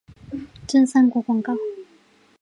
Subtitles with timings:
[0.67, 1.55] 真三国广告。